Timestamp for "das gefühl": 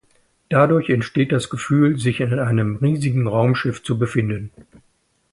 1.31-1.99